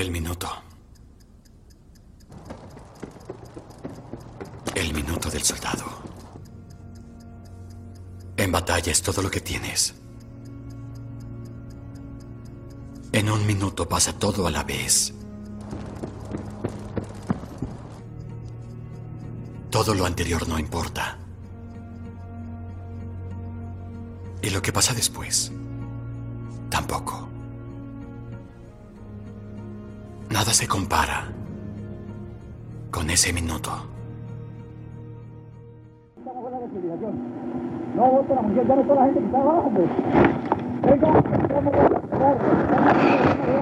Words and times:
El 0.00 0.10
minuto. 0.10 0.48
El 4.74 4.94
minuto 4.94 5.28
del 5.28 5.42
soldado. 5.42 5.84
En 8.34 8.50
batalla 8.50 8.92
es 8.92 9.02
todo 9.02 9.20
lo 9.20 9.30
que 9.30 9.42
tienes. 9.42 9.94
En 13.12 13.28
un 13.28 13.44
minuto 13.46 13.86
pasa 13.86 14.18
todo 14.18 14.46
a 14.46 14.50
la 14.50 14.64
vez. 14.64 15.12
Todo 19.68 19.94
lo 19.94 20.06
anterior 20.06 20.48
no 20.48 20.58
importa. 20.58 21.18
Y 24.40 24.48
lo 24.48 24.62
que 24.62 24.72
pasa 24.72 24.94
después, 24.94 25.52
tampoco. 26.70 27.29
Nada 30.40 30.54
se 30.54 30.66
compara 30.66 31.24
con 32.90 33.10
ese 33.10 33.30
minuto. 33.30 33.70
No 37.94 38.04
vote 38.06 38.34
la 38.34 38.40
mujer, 38.40 38.66
llame 38.66 38.80
a 38.80 38.86
toda 38.86 39.00
la 39.00 39.04
gente 39.04 39.20
que 39.20 39.26
está 39.26 39.38
abajo, 39.38 39.70
pues. 39.74 39.90
Venga, 40.80 41.08
vamos 41.10 41.74
a 41.74 41.76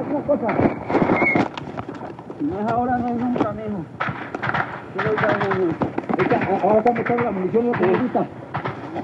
una 0.09 0.23
cosa. 0.25 0.47
Si 2.39 2.45
no 2.45 2.61
es 2.61 2.71
ahora, 2.71 2.99
no 2.99 3.09
es 3.09 3.17
nunca, 3.17 3.53
mijo. 3.55 3.85
Yo 4.95 5.03
voy 5.03 5.17
a 5.19 5.37
Venga, 6.17 6.61
ahora 6.63 6.79
estamos 6.79 7.01
echando 7.01 7.25
la 7.25 7.31
munición 7.33 7.67
lo 7.67 7.73
que 7.73 7.87
me 7.89 7.99
gusta. 7.99 8.27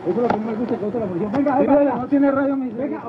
Eso 0.07 0.11
es 0.11 0.17
lo 0.17 0.29
que 0.29 0.37
me 0.37 0.55
gusta, 0.55 0.77
que 0.79 0.85
otra 0.85 1.01
la 1.01 1.07
munición. 1.07 1.33
Venga, 1.33 1.59
venga, 1.59 1.95
no 1.97 2.07
tiene 2.07 2.31
radio, 2.31 2.57
mi 2.57 2.71
Venga, 2.71 3.03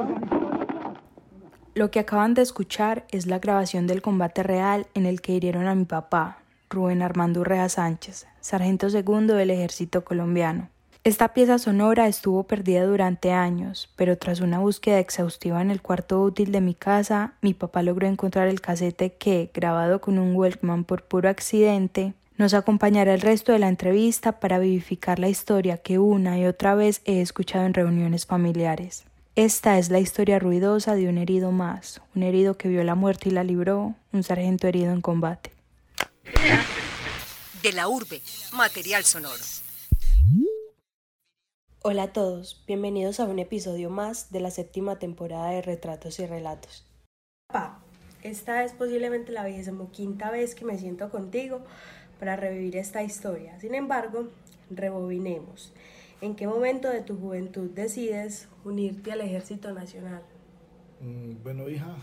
Lo 1.76 1.92
que 1.92 2.00
acaban 2.00 2.34
de 2.36 2.42
escuchar 2.42 3.04
es 3.12 3.28
la 3.28 3.40
grabación 3.40 3.86
del 3.86 4.02
combate 4.02 4.44
real 4.44 4.88
en 4.94 5.06
el 5.06 5.20
que 5.20 5.34
hirieron 5.34 5.68
a 5.68 5.76
mi 5.76 5.84
papá, 5.84 6.38
Rubén 6.70 7.02
Armando 7.02 7.42
Urrea 7.42 7.68
Sánchez, 7.68 8.28
sargento 8.40 8.90
segundo 8.90 9.36
del 9.36 9.50
ejército 9.50 10.06
colombiano. 10.06 10.70
Esta 11.04 11.34
pieza 11.34 11.60
sonora 11.60 12.08
estuvo 12.08 12.44
perdida 12.44 12.86
durante 12.86 13.34
años, 13.34 13.90
pero 13.98 14.18
tras 14.18 14.40
una 14.40 14.60
búsqueda 14.60 15.00
exhaustiva 15.00 15.62
en 15.62 15.70
el 15.70 15.82
cuarto 15.82 16.22
útil 16.22 16.54
de 16.54 16.62
mi 16.62 16.76
casa, 16.76 17.34
mi 17.42 17.54
papá 17.54 17.84
logró 17.84 18.08
encontrar 18.08 18.48
el 18.48 18.62
casete 18.62 19.12
que, 19.12 19.52
grabado 19.54 20.00
con 20.00 20.18
un 20.18 20.34
Walkman 20.34 20.86
por 20.86 21.04
puro 21.04 21.28
accidente, 21.28 22.14
nos 22.38 22.54
acompañará 22.54 23.14
el 23.14 23.20
resto 23.20 23.52
de 23.52 23.60
la 23.60 23.68
entrevista 23.68 24.40
para 24.40 24.60
vivificar 24.60 25.20
la 25.20 25.28
historia 25.28 25.78
que 25.80 26.00
una 26.00 26.40
y 26.40 26.46
otra 26.46 26.74
vez 26.74 27.02
he 27.04 27.20
escuchado 27.20 27.66
en 27.66 27.74
reuniones 27.74 28.26
familiares. 28.26 29.04
Esta 29.38 29.78
es 29.78 29.90
la 29.90 30.00
historia 30.00 30.40
ruidosa 30.40 30.96
de 30.96 31.10
un 31.10 31.18
herido 31.18 31.52
más, 31.52 32.02
un 32.16 32.24
herido 32.24 32.58
que 32.58 32.70
vio 32.70 32.82
la 32.86 32.96
muerte 32.96 33.28
y 33.28 33.34
la 33.34 33.44
libró, 33.44 33.94
un 34.14 34.24
sargento 34.24 34.66
herido 34.66 34.94
en 34.94 35.02
combate. 35.02 35.52
De 37.62 37.74
la 37.74 37.90
urbe, 37.90 38.22
material 38.54 39.04
sonoro. 39.04 39.44
Hola 41.82 42.04
a 42.04 42.14
todos, 42.14 42.64
bienvenidos 42.66 43.20
a 43.20 43.26
un 43.26 43.40
episodio 43.40 43.90
más 43.90 44.32
de 44.32 44.40
la 44.40 44.52
séptima 44.52 45.00
temporada 45.00 45.50
de 45.50 45.62
Retratos 45.62 46.18
y 46.20 46.26
Relatos. 46.26 46.86
Papá, 47.48 47.84
esta 48.24 48.64
es 48.64 48.72
posiblemente 48.72 49.34
la 49.34 49.46
quinta 49.92 50.32
vez 50.32 50.56
que 50.56 50.64
me 50.64 50.78
siento 50.78 51.10
contigo 51.10 51.60
para 52.22 52.38
revivir 52.38 52.78
esta 52.78 53.04
historia. 53.04 53.60
Sin 53.60 53.76
embargo, 53.76 54.30
rebobinemos. 54.70 55.74
¿En 56.26 56.36
qué 56.36 56.48
momento 56.48 56.90
de 56.90 57.02
tu 57.02 57.16
juventud 57.16 57.70
decides 57.70 58.48
unirte 58.64 59.12
al 59.12 59.22
Ejército 59.22 59.72
Nacional? 59.76 60.24
Mm, 61.00 61.44
bueno, 61.44 61.70
hija, 61.70 61.98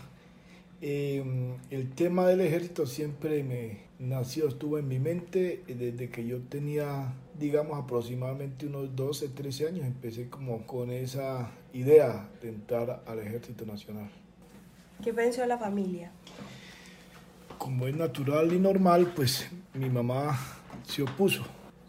em, 0.79 1.57
el 1.69 1.91
tema 1.91 2.25
del 2.25 2.39
ejército 2.39 2.85
siempre 2.85 3.43
me 3.43 3.79
nació, 3.99 4.47
estuvo 4.47 4.77
en 4.79 4.87
mi 4.87 4.97
mente 4.97 5.63
desde 5.67 6.09
que 6.09 6.25
yo 6.25 6.39
tenía 6.43 7.13
digamos, 7.37 7.77
aproximadamente 7.77 8.65
unos 8.65 8.95
12, 8.95 9.27
13 9.27 9.67
años, 9.67 9.85
empecé 9.85 10.29
como 10.29 10.65
con 10.65 10.89
esa 10.91 11.51
idea 11.73 12.29
de 12.41 12.47
entrar 12.47 13.03
al 13.05 13.19
Ejército 13.19 13.65
Nacional. 13.65 14.09
¿Qué 15.03 15.13
pensó 15.13 15.45
la 15.45 15.57
familia? 15.57 16.11
Como 17.57 17.87
es 17.87 17.95
natural 17.97 18.53
y 18.53 18.59
normal, 18.59 19.11
pues 19.13 19.49
mi 19.73 19.89
mamá 19.89 20.39
se 20.85 21.01
opuso. 21.01 21.43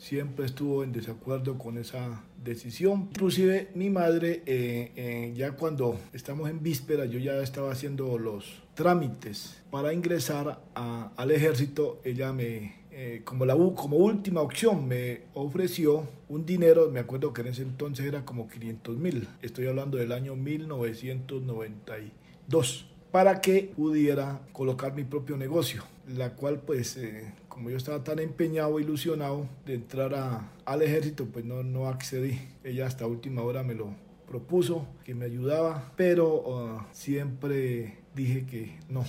Siempre 0.04 0.44
estuvo 0.44 0.84
en 0.84 0.92
desacuerdo 0.92 1.56
con 1.56 1.78
esa 1.78 2.22
decisión. 2.44 3.08
Inclusive 3.12 3.70
mi 3.74 3.88
madre, 3.88 4.42
eh, 4.44 4.92
eh, 4.96 5.32
ya 5.34 5.52
cuando 5.52 5.98
estamos 6.12 6.50
en 6.50 6.62
víspera, 6.62 7.06
yo 7.06 7.18
ya 7.18 7.38
estaba 7.38 7.72
haciendo 7.72 8.18
los 8.18 8.62
trámites 8.74 9.62
para 9.70 9.94
ingresar 9.94 10.60
al 10.74 11.30
ejército. 11.30 12.02
Ella 12.04 12.34
me 12.34 12.74
eh, 12.92 13.22
como, 13.24 13.46
la, 13.46 13.54
como 13.54 13.96
última 13.96 14.42
opción 14.42 14.86
me 14.86 15.22
ofreció 15.32 16.06
un 16.28 16.44
dinero, 16.44 16.90
me 16.90 17.00
acuerdo 17.00 17.32
que 17.32 17.40
en 17.40 17.46
ese 17.46 17.62
entonces 17.62 18.04
era 18.04 18.26
como 18.26 18.46
500 18.46 18.98
mil, 18.98 19.26
estoy 19.40 19.68
hablando 19.68 19.96
del 19.96 20.12
año 20.12 20.36
1992, 20.36 22.84
para 23.14 23.40
que 23.40 23.70
pudiera 23.76 24.40
colocar 24.52 24.92
mi 24.92 25.04
propio 25.04 25.36
negocio, 25.36 25.84
la 26.16 26.30
cual 26.30 26.58
pues 26.58 26.96
eh, 26.96 27.32
como 27.48 27.70
yo 27.70 27.76
estaba 27.76 28.02
tan 28.02 28.18
empeñado, 28.18 28.80
ilusionado 28.80 29.46
de 29.64 29.74
entrar 29.74 30.50
al 30.64 30.82
ejército, 30.82 31.24
pues 31.26 31.44
no, 31.44 31.62
no 31.62 31.86
accedí. 31.86 32.40
Ella 32.64 32.88
hasta 32.88 33.06
última 33.06 33.42
hora 33.42 33.62
me 33.62 33.76
lo 33.76 33.94
propuso, 34.26 34.88
que 35.04 35.14
me 35.14 35.26
ayudaba, 35.26 35.92
pero 35.94 36.26
uh, 36.40 36.80
siempre 36.90 37.98
dije 38.16 38.46
que 38.46 38.78
no. 38.88 39.04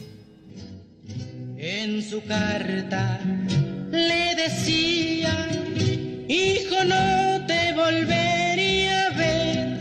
En 1.57 2.03
su 2.03 2.23
carta 2.25 3.19
le 3.89 4.35
decía, 4.35 5.49
hijo, 6.27 6.83
no 6.83 7.43
te 7.47 7.73
volvería 7.73 9.07
a 9.07 9.17
ver. 9.17 9.79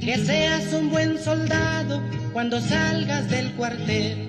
Que 0.00 0.16
seas 0.26 0.72
un 0.72 0.90
buen 0.90 1.16
soldado 1.18 2.19
cuando 2.32 2.60
salgas 2.60 3.28
del 3.28 3.54
cuartel. 3.54 4.28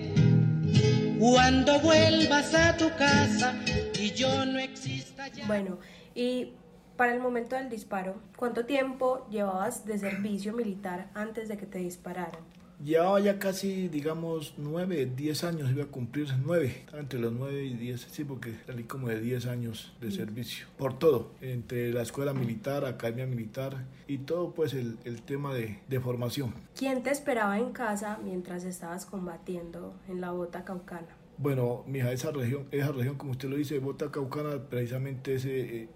Cuando 1.19 1.79
vuelvas 1.79 2.53
a 2.55 2.75
tu 2.75 2.89
casa 2.95 3.53
y 3.99 4.11
yo 4.11 4.45
no 4.45 4.57
exista 4.57 5.27
ya. 5.27 5.45
Bueno, 5.45 5.77
y 6.15 6.53
para 6.97 7.13
el 7.13 7.19
momento 7.19 7.55
del 7.55 7.69
disparo, 7.69 8.15
¿cuánto 8.35 8.65
tiempo 8.65 9.27
llevabas 9.29 9.85
de 9.85 9.99
servicio 9.99 10.53
militar 10.53 11.09
antes 11.13 11.47
de 11.47 11.57
que 11.57 11.67
te 11.67 11.77
dispararan? 11.77 12.41
Llevaba 12.83 13.19
ya 13.19 13.37
casi, 13.37 13.89
digamos, 13.89 14.55
nueve, 14.57 15.07
diez 15.15 15.43
años, 15.43 15.69
iba 15.69 15.83
a 15.83 15.87
cumplir 15.87 16.29
nueve, 16.43 16.83
entre 16.93 17.19
los 17.19 17.31
nueve 17.31 17.63
y 17.63 17.75
diez, 17.75 18.07
sí, 18.09 18.23
porque 18.23 18.55
salí 18.65 18.85
como 18.85 19.07
de 19.07 19.21
diez 19.21 19.45
años 19.45 19.93
de 20.01 20.09
servicio, 20.09 20.65
por 20.79 20.97
todo, 20.97 21.31
entre 21.41 21.93
la 21.93 22.01
escuela 22.01 22.33
militar, 22.33 22.85
academia 22.85 23.27
militar 23.27 23.85
y 24.07 24.19
todo, 24.19 24.53
pues, 24.55 24.73
el, 24.73 24.97
el 25.03 25.21
tema 25.21 25.53
de, 25.53 25.79
de, 25.87 25.99
formación. 25.99 26.55
¿Quién 26.75 27.03
te 27.03 27.11
esperaba 27.11 27.59
en 27.59 27.71
casa 27.71 28.17
mientras 28.23 28.63
estabas 28.63 29.05
combatiendo 29.05 29.93
en 30.09 30.19
la 30.19 30.31
bota 30.31 30.65
caucana? 30.65 31.07
Bueno, 31.37 31.83
mija, 31.85 32.11
esa 32.11 32.31
región, 32.31 32.65
esa 32.71 32.91
región, 32.91 33.15
como 33.15 33.33
usted 33.33 33.47
lo 33.47 33.57
dice, 33.57 33.77
bota 33.77 34.09
caucana, 34.09 34.57
precisamente 34.69 35.37
se, 35.37 35.83
eh, 35.83 35.89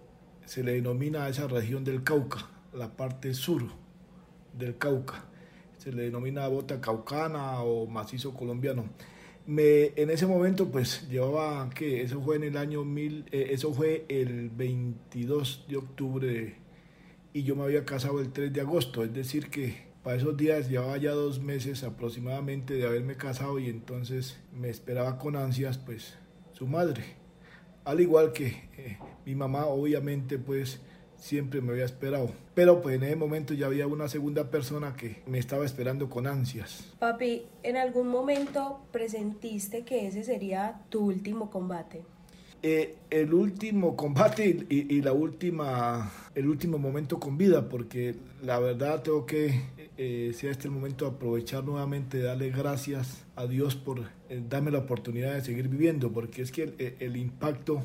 se 0.46 0.64
le 0.64 0.74
denomina 0.74 1.24
a 1.24 1.30
esa 1.30 1.48
región 1.48 1.84
del 1.84 2.04
Cauca, 2.04 2.48
la 2.74 2.96
parte 2.96 3.34
sur 3.34 3.64
del 4.56 4.78
Cauca 4.78 5.26
se 5.86 5.92
le 5.92 6.02
denomina 6.02 6.48
bota 6.48 6.82
caucana 6.82 7.62
o 7.62 7.86
macizo 7.86 8.34
colombiano. 8.34 8.86
Me, 9.46 9.94
en 9.96 10.10
ese 10.10 10.26
momento 10.26 10.72
pues 10.72 11.08
llevaba 11.08 11.70
que 11.70 12.02
eso 12.02 12.20
fue 12.22 12.38
en 12.38 12.44
el 12.44 12.58
año 12.58 12.84
mil, 12.84 13.26
eh, 13.32 13.50
eso 13.52 13.72
fue 13.72 14.04
el 14.10 14.50
22 14.50 15.66
de 15.70 15.78
octubre 15.78 16.56
y 17.34 17.44
yo 17.44 17.56
me 17.56 17.62
había 17.66 17.86
casado 17.86 18.20
el 18.20 18.32
3 18.32 18.52
de 18.52 18.62
agosto, 18.62 19.04
es 19.04 19.14
decir 19.14 19.52
que 19.52 19.86
para 20.02 20.18
esos 20.18 20.36
días 20.36 20.70
llevaba 20.70 20.98
ya 20.98 21.12
dos 21.12 21.40
meses 21.40 21.84
aproximadamente 21.84 22.74
de 22.74 22.88
haberme 22.88 23.16
casado 23.16 23.60
y 23.60 23.70
entonces 23.70 24.40
me 24.52 24.70
esperaba 24.70 25.20
con 25.20 25.36
ansias 25.36 25.78
pues 25.78 26.18
su 26.54 26.66
madre, 26.66 27.04
al 27.84 28.02
igual 28.02 28.34
que 28.34 28.48
eh, 28.76 28.98
mi 29.24 29.36
mamá 29.36 29.68
obviamente 29.68 30.40
pues 30.40 30.82
siempre 31.26 31.60
me 31.60 31.72
había 31.72 31.86
esperado. 31.86 32.30
Pero 32.54 32.82
pues 32.82 32.96
en 32.96 33.04
ese 33.04 33.16
momento 33.16 33.54
ya 33.56 33.66
había 33.66 33.88
una 33.88 34.08
segunda 34.08 34.52
persona 34.52 34.96
que 34.96 35.24
me 35.26 35.40
estaba 35.40 35.66
esperando 35.66 36.08
con 36.10 36.28
ansias. 36.28 36.94
Papi, 37.00 37.48
¿en 37.64 37.78
algún 37.78 38.10
momento 38.10 38.80
presentiste 38.92 39.84
que 39.84 40.08
ese 40.08 40.24
sería 40.24 40.82
tu 40.90 41.06
último 41.06 41.50
combate? 41.50 42.04
Eh, 42.68 42.96
el 43.12 43.32
último 43.32 43.96
combate 43.96 44.66
y, 44.70 45.00
la 45.04 45.14
última, 45.14 46.12
el 46.34 46.48
último 46.48 46.80
momento 46.80 47.20
con 47.20 47.38
vida, 47.38 47.70
porque 47.70 48.16
la 48.42 48.58
verdad 48.58 49.04
tengo 49.04 49.28
que, 49.28 49.62
eh, 50.00 50.32
sea 50.34 50.50
este 50.50 50.68
el 50.68 50.74
momento, 50.74 51.06
aprovechar 51.06 51.64
nuevamente, 51.64 52.18
darle 52.18 52.50
gracias 52.50 53.24
a 53.36 53.46
Dios 53.46 53.76
por 53.76 54.00
eh, 54.30 54.42
darme 54.50 54.72
la 54.72 54.80
oportunidad 54.80 55.36
de 55.36 55.42
seguir 55.42 55.68
viviendo, 55.68 56.12
porque 56.12 56.42
es 56.42 56.52
que 56.52 56.96
el, 57.00 57.18
impacto 57.18 57.84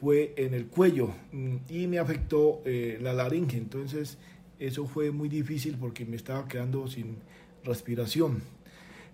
fue 0.00 0.32
en 0.38 0.54
el 0.54 0.68
cuello 0.68 1.10
mm, 1.32 1.56
y 1.68 1.86
me 1.86 1.98
afectó 1.98 2.62
la 2.64 3.12
laringe, 3.12 3.58
entonces 3.58 4.16
eso 4.58 4.86
fue 4.86 5.10
muy 5.10 5.28
difícil 5.28 5.76
porque 5.78 6.06
me 6.06 6.16
estaba 6.16 6.48
quedando 6.48 6.88
sin 6.88 7.18
respiración. 7.62 8.40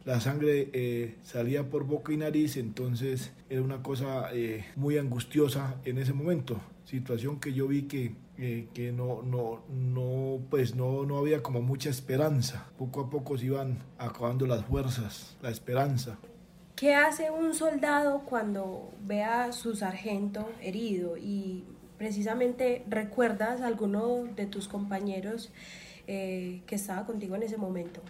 La 0.04 0.20
sangre 0.20 0.68
eh, 0.72 1.16
salía 1.22 1.68
por 1.68 1.84
boca 1.84 2.12
y 2.12 2.16
nariz, 2.16 2.56
entonces 2.56 3.32
era 3.48 3.62
una 3.62 3.82
cosa 3.82 4.30
eh, 4.32 4.64
muy 4.74 4.98
angustiosa 4.98 5.76
en 5.84 5.98
ese 5.98 6.12
momento, 6.12 6.60
situación 6.84 7.38
que 7.38 7.52
yo 7.52 7.68
vi 7.68 7.82
que, 7.82 8.14
eh, 8.36 8.66
que 8.74 8.90
no, 8.90 9.22
no, 9.22 9.62
no, 9.68 10.40
pues 10.50 10.74
no, 10.74 11.04
no 11.04 11.18
había 11.18 11.42
como 11.42 11.62
mucha 11.62 11.88
esperanza, 11.88 12.66
poco 12.78 13.02
a 13.02 13.10
poco 13.10 13.38
se 13.38 13.46
iban 13.46 13.78
acabando 13.98 14.46
las 14.46 14.64
fuerzas, 14.64 15.36
la 15.40 15.50
esperanza. 15.50 16.18
¿Qué 16.74 16.94
hace 16.94 17.30
un 17.30 17.54
soldado 17.54 18.22
cuando 18.24 18.90
ve 19.04 19.22
a 19.22 19.52
su 19.52 19.76
sargento 19.76 20.50
herido 20.60 21.16
y 21.16 21.62
precisamente 21.96 22.82
recuerdas 22.88 23.60
a 23.60 23.68
alguno 23.68 24.24
de 24.34 24.46
tus 24.46 24.66
compañeros 24.66 25.52
que 26.06 26.62
estaba 26.70 27.06
contigo 27.06 27.36
en 27.36 27.44
ese 27.44 27.56
momento? 27.56 28.02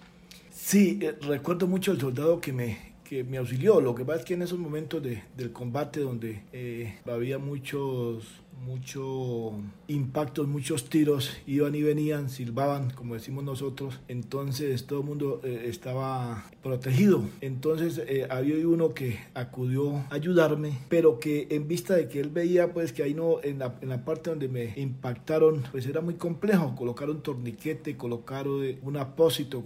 Sí, 0.64 1.00
eh, 1.02 1.16
recuerdo 1.22 1.66
mucho 1.66 1.90
el 1.90 2.00
soldado 2.00 2.40
que 2.40 2.52
me, 2.52 2.94
que 3.02 3.24
me 3.24 3.36
auxilió. 3.38 3.80
Lo 3.80 3.96
que 3.96 4.04
pasa 4.04 4.20
es 4.20 4.24
que 4.24 4.34
en 4.34 4.42
esos 4.42 4.60
momentos 4.60 5.02
de, 5.02 5.22
del 5.36 5.52
combate 5.52 6.00
donde 6.00 6.44
eh, 6.52 7.00
había 7.04 7.38
muchos, 7.38 8.24
mucho 8.64 9.52
impactos, 9.88 10.48
muchos 10.48 10.88
tiros, 10.88 11.36
iban 11.46 11.74
y 11.74 11.82
venían, 11.82 12.28
silbaban, 12.28 12.90
como 12.90 13.14
decimos 13.14 13.44
nosotros, 13.44 14.00
entonces 14.08 14.86
todo 14.86 15.00
el 15.00 15.06
mundo 15.06 15.40
eh, 15.44 15.64
estaba 15.66 16.44
protegido. 16.62 17.22
Entonces 17.40 18.00
había 18.30 18.66
uno 18.66 18.94
que 18.94 19.18
acudió 19.34 19.96
a 20.10 20.14
ayudarme, 20.14 20.78
pero 20.88 21.18
que 21.18 21.48
en 21.50 21.68
vista 21.68 21.94
de 21.94 22.08
que 22.08 22.20
él 22.20 22.30
veía 22.30 22.72
pues 22.72 22.92
que 22.92 23.02
ahí 23.02 23.14
no, 23.14 23.42
en 23.42 23.58
la, 23.58 23.78
en 23.80 23.88
la 23.88 24.04
parte 24.04 24.30
donde 24.30 24.48
me 24.48 24.72
impactaron, 24.76 25.62
pues 25.70 25.86
era 25.86 26.00
muy 26.00 26.14
complejo 26.14 26.74
colocar 26.76 27.10
un 27.10 27.22
torniquete, 27.22 27.96
colocar 27.96 28.46
un 28.48 28.96
apósito, 28.96 29.62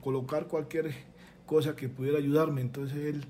colocar 0.00 0.48
cualquier 0.48 0.94
cosa 1.46 1.76
que 1.76 1.88
pudiera 1.88 2.18
ayudarme. 2.18 2.60
Entonces 2.60 2.96
él 2.96 3.24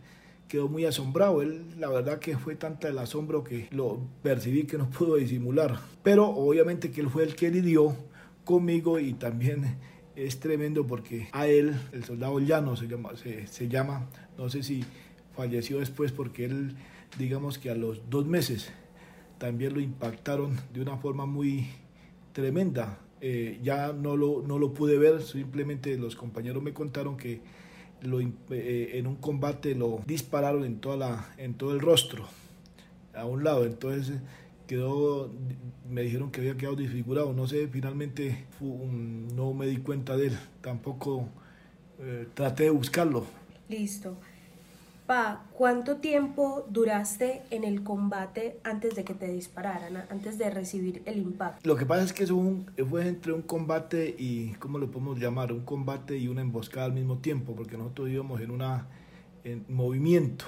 quedó 0.48 0.68
muy 0.68 0.84
asombrado. 0.84 1.42
Él, 1.42 1.74
la 1.78 1.88
verdad 1.88 2.18
que 2.18 2.36
fue 2.36 2.56
tanta 2.56 2.88
el 2.88 2.98
asombro 2.98 3.44
que 3.44 3.68
lo 3.70 4.00
percibí 4.22 4.64
que 4.64 4.78
no 4.78 4.88
pudo 4.90 5.16
disimular. 5.16 5.78
Pero 6.02 6.28
obviamente 6.28 6.90
que 6.90 7.00
él 7.00 7.10
fue 7.10 7.24
el 7.24 7.34
que 7.34 7.50
lidió 7.50 7.96
conmigo 8.44 8.98
y 8.98 9.14
también 9.14 9.78
es 10.16 10.38
tremendo 10.40 10.86
porque 10.86 11.28
a 11.32 11.46
él, 11.46 11.74
el 11.92 12.04
soldado 12.04 12.38
llano 12.38 12.76
se 12.76 12.86
llama, 12.86 13.16
se, 13.16 13.46
se 13.46 13.68
llama, 13.68 14.08
no 14.38 14.48
sé 14.48 14.62
si 14.62 14.84
falleció 15.34 15.80
después 15.80 16.12
porque 16.12 16.44
él, 16.44 16.76
digamos 17.18 17.58
que 17.58 17.70
a 17.70 17.74
los 17.74 18.08
dos 18.10 18.26
meses 18.26 18.70
también 19.38 19.74
lo 19.74 19.80
impactaron 19.80 20.56
de 20.72 20.80
una 20.80 20.96
forma 20.96 21.26
muy 21.26 21.68
tremenda. 22.32 23.00
Eh, 23.20 23.58
ya 23.62 23.92
no 23.92 24.16
lo, 24.16 24.42
no 24.46 24.58
lo 24.58 24.74
pude 24.74 24.98
ver, 24.98 25.22
simplemente 25.22 25.96
los 25.96 26.14
compañeros 26.14 26.62
me 26.62 26.74
contaron 26.74 27.16
que 27.16 27.40
lo, 28.04 28.20
eh, 28.20 28.90
en 28.94 29.06
un 29.06 29.16
combate 29.16 29.74
lo 29.74 30.00
dispararon 30.06 30.64
en, 30.64 30.78
toda 30.78 30.96
la, 30.96 31.34
en 31.38 31.54
todo 31.54 31.72
el 31.72 31.80
rostro, 31.80 32.26
a 33.14 33.24
un 33.24 33.44
lado. 33.44 33.64
Entonces 33.64 34.18
quedó, 34.66 35.30
me 35.88 36.02
dijeron 36.02 36.30
que 36.30 36.40
había 36.40 36.56
quedado 36.56 36.76
desfigurado. 36.76 37.32
No 37.32 37.46
sé, 37.46 37.68
finalmente 37.68 38.46
no 38.60 39.54
me 39.54 39.66
di 39.66 39.78
cuenta 39.78 40.16
de 40.16 40.28
él. 40.28 40.38
Tampoco 40.60 41.28
eh, 42.00 42.26
traté 42.34 42.64
de 42.64 42.70
buscarlo. 42.70 43.26
Listo. 43.68 44.16
Pa, 45.06 45.44
¿cuánto 45.52 45.96
tiempo 45.96 46.64
duraste 46.70 47.42
en 47.50 47.64
el 47.64 47.82
combate 47.82 48.58
antes 48.64 48.94
de 48.94 49.04
que 49.04 49.12
te 49.12 49.28
dispararan, 49.28 50.06
antes 50.08 50.38
de 50.38 50.48
recibir 50.48 51.02
el 51.04 51.18
impacto? 51.18 51.60
Lo 51.68 51.76
que 51.76 51.84
pasa 51.84 52.04
es 52.04 52.14
que 52.14 52.24
es 52.24 52.30
un, 52.30 52.70
fue 52.88 53.06
entre 53.06 53.34
un 53.34 53.42
combate 53.42 54.14
y, 54.18 54.52
¿cómo 54.54 54.78
lo 54.78 54.90
podemos 54.90 55.18
llamar? 55.18 55.52
Un 55.52 55.60
combate 55.60 56.16
y 56.16 56.28
una 56.28 56.40
emboscada 56.40 56.86
al 56.86 56.94
mismo 56.94 57.18
tiempo, 57.18 57.54
porque 57.54 57.76
nosotros 57.76 58.08
íbamos 58.08 58.40
en 58.40 58.50
una 58.50 58.86
en 59.44 59.66
movimiento. 59.68 60.46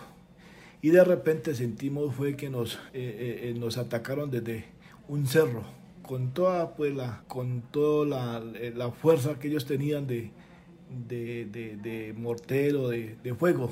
Y 0.80 0.88
de 0.88 1.04
repente 1.04 1.54
sentimos 1.54 2.14
fue 2.14 2.34
que 2.34 2.48
nos, 2.48 2.76
eh, 2.94 3.42
eh, 3.42 3.54
nos 3.58 3.76
atacaron 3.76 4.30
desde 4.30 4.64
un 5.06 5.26
cerro, 5.26 5.64
con 6.00 6.32
toda, 6.32 6.74
pues, 6.76 6.94
la, 6.94 7.24
con 7.28 7.60
toda 7.60 8.06
la, 8.06 8.42
eh, 8.58 8.72
la 8.74 8.90
fuerza 8.90 9.38
que 9.38 9.48
ellos 9.48 9.66
tenían 9.66 10.06
de, 10.06 10.30
de, 11.08 11.44
de, 11.44 11.76
de 11.76 12.14
mortero, 12.14 12.88
de, 12.88 13.16
de 13.22 13.34
fuego 13.34 13.70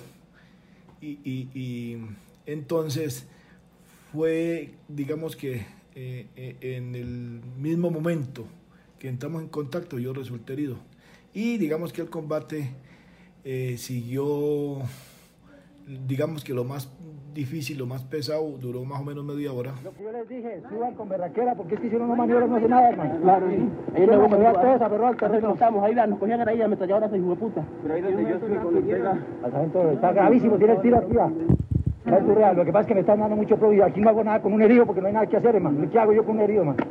y, 1.05 1.99
entonces 2.47 3.27
fue, 4.13 4.71
digamos 4.89 5.37
que 5.37 5.67
eh, 5.95 6.27
eh, 6.37 6.57
en 6.61 6.95
el 6.95 7.41
mismo 7.59 7.91
momento 7.91 8.47
que 8.99 9.09
entramos 9.09 9.43
en 9.43 9.49
contacto 9.49 9.99
yo 9.99 10.13
resulté 10.13 10.55
herido. 10.55 10.79
Y 11.33 11.59
digamos 11.59 11.93
que 11.93 12.03
el 12.03 12.11
combate 12.11 12.71
eh, 13.45 13.77
siguió, 13.79 14.79
digamos 15.87 16.45
que 16.45 16.55
lo 16.55 16.65
más 16.65 16.91
difícil, 17.35 17.79
lo 17.79 17.87
más 17.87 18.05
pesado, 18.05 18.49
duró 18.61 18.85
más 18.85 19.01
o 19.01 19.05
menos 19.05 19.25
media 19.25 19.53
hora. 19.53 19.73
Lo 19.83 19.93
que 19.93 20.05
yo 20.05 20.13
les 20.13 20.29
dije, 20.29 20.63
suban 20.69 20.95
con 20.95 21.09
berraquera, 21.09 21.55
porque 21.55 21.75
es 21.75 21.81
que 21.81 21.87
hicieron 21.89 22.09
una 22.09 22.17
maniobra 22.17 22.47
no 22.47 22.57
hace 22.57 22.69
nada, 22.69 22.91
hermano. 22.91 23.21
Claro, 23.21 23.47
sí. 23.51 23.69
Ahí 23.95 24.07
nos 24.07 24.19
vamos 24.19 24.39
a 24.39 24.53
todos 24.53 24.81
a 24.81 24.89
perro 24.89 25.07
al 25.09 25.17
terreno. 25.17 25.53
Estamos 25.53 25.85
ahí, 25.85 25.95
nos 25.95 26.19
cogían 26.19 26.49
ahí, 26.49 26.69
me 26.69 26.77
traía 26.77 26.95
ahora 26.95 27.07
ese 27.07 27.19
hijo 27.19 27.31
de 27.31 27.37
puta. 27.37 27.65
Pero 27.83 27.95
ahí 27.95 28.03
donde 28.03 28.23
yo 28.23 28.37
estoy 28.37 28.57
con 28.57 28.83
pega. 28.83 29.19
Al 29.43 29.51
sargento 29.51 29.91
está 29.91 30.13
gravísimo, 30.13 30.57
tiene 30.57 30.75
el 30.75 30.81
tiro 30.81 31.01
surreal. 31.03 32.57
Lo 32.57 32.65
que 32.65 32.73
pasa 32.73 32.83
es 32.83 32.87
que 32.87 32.95
me 32.95 33.01
están 33.01 33.19
dando 33.19 33.37
mucho 33.37 33.57
pro 33.57 33.73
y 33.73 33.81
aquí 33.81 34.01
no 34.01 34.11
hago 34.11 34.23
nada 34.23 34.41
con 34.41 34.53
un 34.53 34.63
herido 34.63 34.87
porque 34.87 35.01
no 35.01 35.09
hay 35.09 35.15
nada 35.15 35.27
que 35.27 35.37
hacer, 35.37 35.57
hermano. 35.57 35.89
¿Qué 35.91 35.99
hago 35.99 36.13
yo 36.13 36.25
con 36.25 36.37
un 36.37 36.43
herido, 36.43 36.61
hermano? 36.61 36.85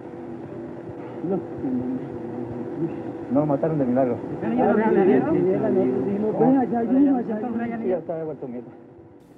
No. 3.34 3.40
No, 3.40 3.46
mataron 3.46 3.80
de 3.80 3.86
milagro. 3.86 4.20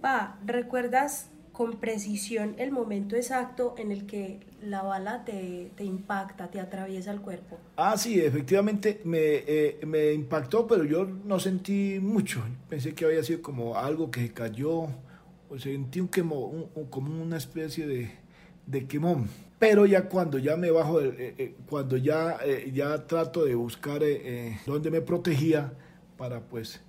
Pa, 0.02 0.38
¿recuerdas 0.46 1.32
con 1.52 1.78
precisión 1.78 2.56
el 2.58 2.72
momento 2.72 3.16
exacto 3.16 3.76
en 3.78 3.92
el 3.94 4.06
que 4.06 4.42
la 4.62 4.84
bala 4.84 5.24
te, 5.24 5.72
te 5.76 5.86
impacta, 5.86 6.52
te 6.52 6.60
atraviesa 6.60 7.12
el 7.12 7.22
cuerpo? 7.22 7.58
Ah, 7.78 7.98
sí, 7.98 8.20
efectivamente 8.20 9.00
me, 9.06 9.18
eh, 9.20 9.80
me 9.88 10.12
impactó, 10.12 10.68
pero 10.68 10.84
yo 10.84 11.06
no 11.06 11.40
sentí 11.40 12.00
mucho. 12.02 12.44
Pensé 12.68 12.94
que 12.94 13.06
había 13.06 13.24
sido 13.24 13.42
como 13.42 13.78
algo 13.78 14.12
que 14.12 14.34
cayó, 14.34 14.88
o 15.50 15.58
sentí 15.58 16.02
un 16.02 16.10
quemo, 16.10 16.46
un, 16.46 16.86
como 16.90 17.22
una 17.24 17.38
especie 17.38 17.88
de, 17.88 18.12
de, 18.68 18.86
quemón. 18.86 19.30
Pero 19.68 19.88
ya 19.88 20.08
cuando 20.08 20.38
ya 20.38 20.56
me 20.58 20.70
bajo, 20.70 21.02
eh, 21.02 21.34
eh, 21.38 21.56
cuando 21.68 21.98
ya, 21.98 22.38
ya 22.72 23.08
trato 23.08 23.46
de 23.46 23.56
buscar 23.56 24.02
dónde 24.68 24.92
me 24.92 25.02
protegía 25.02 25.74
para 26.18 26.42
pues 26.42 26.82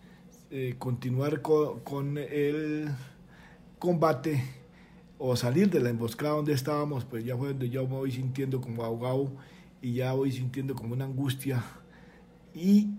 eh, 0.50 0.74
continuar 0.78 1.42
con, 1.42 1.80
con, 1.80 2.18
el 2.18 2.88
combate 3.78 4.44
o 5.18 5.34
salir 5.34 5.70
de 5.70 5.80
la 5.80 5.90
emboscada 5.90 6.34
donde 6.34 6.52
estábamos, 6.52 7.04
pues 7.04 7.24
ya 7.24 7.36
fue 7.36 7.48
donde 7.48 7.68
yo 7.70 7.82
me 7.88 7.96
voy 7.96 8.12
sintiendo 8.12 8.60
como 8.60 8.84
ahogado 8.84 9.32
y 9.80 9.94
ya 9.94 10.12
voy 10.12 10.30
sintiendo 10.30 10.74
como 10.74 10.92
una 10.92 11.06
angustia. 11.06 11.64
Y 12.54 12.90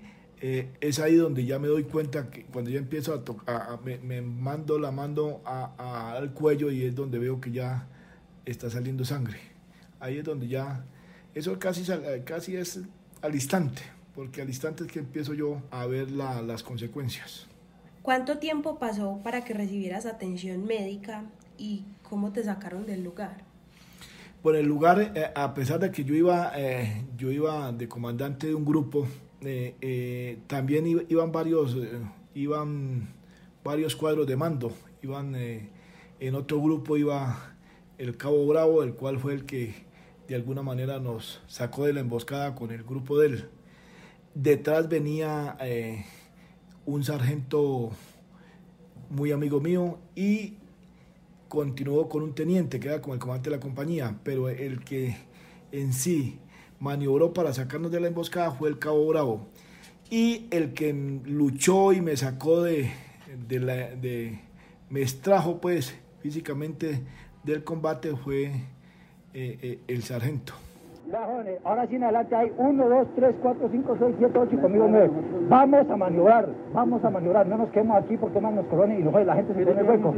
eh, 0.41 0.69
es 0.81 0.99
ahí 0.99 1.15
donde 1.15 1.45
ya 1.45 1.57
me 1.57 1.67
doy 1.67 1.83
cuenta 1.83 2.29
que 2.29 2.45
cuando 2.45 2.69
ya 2.69 2.79
empiezo 2.79 3.13
a 3.13 3.23
tocar, 3.23 3.79
me, 3.83 4.21
mando 4.21 4.77
la 4.77 4.91
mando 4.91 5.41
al 5.45 6.33
cuello 6.33 6.69
y 6.69 6.83
es 6.83 6.95
donde 6.95 7.17
veo 7.17 7.39
que 7.39 7.51
ya 7.51 7.87
está 8.45 8.69
saliendo 8.69 9.05
sangre. 9.05 9.56
Ahí 9.99 10.17
es 10.17 10.23
donde 10.23 10.47
ya, 10.47 10.85
eso 11.33 11.57
casi, 11.59 11.83
casi 12.25 12.55
es 12.55 12.81
al 13.21 13.33
instante 13.33 13.97
porque 14.17 14.41
al 14.41 14.47
instante 14.47 14.83
es 14.83 14.91
que 14.91 14.97
empiezo 14.97 15.35
yo 15.35 15.61
a 15.69 15.85
ver 15.85 16.09
la, 16.09 16.41
las 16.41 16.63
consecuencias. 16.63 17.45
¿Cuánto 18.01 18.39
tiempo 18.39 18.79
pasó 18.79 19.19
para 19.23 19.43
que 19.43 19.53
recibieras 19.53 20.07
atención 20.07 20.65
médica 20.65 21.25
y 21.55 21.83
cómo 22.01 22.31
te 22.31 22.43
sacaron 22.43 22.87
del 22.87 23.03
lugar? 23.03 23.43
Por 24.41 24.55
el 24.55 24.65
lugar, 24.65 25.11
eh, 25.13 25.31
a 25.35 25.53
pesar 25.53 25.79
de 25.79 25.91
que 25.91 26.03
yo 26.03 26.15
iba, 26.15 26.51
eh, 26.55 27.05
yo 27.15 27.31
iba 27.31 27.71
de 27.71 27.87
comandante 27.87 28.47
de 28.47 28.55
un 28.55 28.65
grupo, 28.65 29.07
eh, 29.41 30.39
también 30.47 30.87
iban 31.09 31.31
varios, 31.31 31.77
iban 32.33 33.09
varios 33.63 33.95
cuadros 33.95 34.25
de 34.25 34.35
mando. 34.35 34.71
Iban, 35.03 35.35
en 35.35 36.33
otro 36.33 36.59
grupo 36.59 36.97
iba 36.97 37.53
el 37.99 38.17
Cabo 38.17 38.47
Bravo, 38.47 38.81
el 38.81 38.95
cual 38.95 39.19
fue 39.19 39.35
el 39.35 39.45
que 39.45 39.75
de 40.27 40.35
alguna 40.35 40.61
manera 40.61 40.99
nos 40.99 41.41
sacó 41.47 41.85
de 41.85 41.93
la 41.93 42.01
emboscada 42.01 42.55
con 42.55 42.71
el 42.71 42.83
grupo 42.83 43.17
de 43.19 43.27
él. 43.27 43.49
Detrás 44.33 44.89
venía 44.89 45.57
eh, 45.61 46.05
un 46.85 47.03
sargento 47.03 47.91
muy 49.09 49.31
amigo 49.31 49.61
mío 49.61 49.99
y 50.15 50.55
continuó 51.47 52.09
con 52.09 52.23
un 52.23 52.35
teniente 52.35 52.79
que 52.79 52.89
era 52.89 53.01
como 53.01 53.13
el 53.13 53.19
comandante 53.19 53.49
de 53.49 53.55
la 53.55 53.61
compañía, 53.61 54.19
pero 54.23 54.49
el 54.49 54.83
que 54.83 55.17
en 55.71 55.93
sí 55.93 56.39
maniobró 56.79 57.33
para 57.33 57.53
sacarnos 57.53 57.91
de 57.91 57.99
la 57.99 58.07
emboscada 58.07 58.51
fue 58.51 58.69
el 58.69 58.79
cabo 58.79 59.07
Bravo. 59.07 59.47
Y 60.09 60.47
el 60.51 60.73
que 60.73 60.93
luchó 61.25 61.91
y 61.93 62.01
me 62.01 62.15
sacó 62.15 62.61
de, 62.61 62.91
la, 63.49 63.95
de 63.95 64.39
me 64.89 65.01
extrajo 65.01 65.59
pues 65.59 65.95
físicamente 66.21 67.03
del 67.43 67.63
combate 67.63 68.15
fue 68.15 68.51
eh, 69.39 69.59
eh, 69.61 69.79
el 69.87 70.01
sargento. 70.01 70.53
Ya, 71.11 71.23
jóvenes, 71.23 71.59
ahora 71.63 71.85
sí 71.85 71.95
en 71.95 72.05
adelante 72.05 72.35
hay 72.35 72.51
1, 72.57 72.89
2, 72.89 73.07
3, 73.15 73.35
4, 73.39 73.69
5, 73.71 73.97
6, 73.99 74.15
7, 74.17 74.39
8 74.39 74.55
y 74.55 74.57
conmigo 74.57 74.87
9. 74.89 75.11
Vamos 75.47 75.89
a 75.91 75.95
maniobrar, 75.95 76.49
vamos 76.73 77.05
a 77.05 77.09
maniobrar. 77.11 77.45
No 77.45 77.59
nos 77.59 77.69
quedemos 77.69 78.03
aquí 78.03 78.17
porque 78.17 78.41
más 78.41 78.51
nos 78.55 78.65
colonen 78.65 78.99
y 78.99 79.03
luego 79.03 79.19
la 79.19 79.35
gente 79.35 79.53
se 79.53 79.63
pone 79.63 79.83
hueco. 79.83 80.15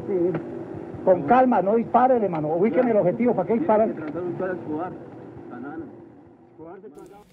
Con 1.03 1.23
calma, 1.23 1.61
no 1.61 1.75
disparen, 1.75 2.23
hermano. 2.23 2.55
Ubiquen 2.55 2.88
el 2.88 2.95
objetivo. 2.95 3.35
¿Para 3.35 3.47
qué 3.49 3.53
disparan? 3.55 3.93